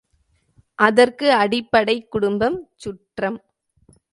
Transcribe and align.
அதற்கு 0.79 1.27
அடிப்படை 1.33 1.95
குடும்பம், 2.07 2.57
சுற்றம்! 2.75 3.39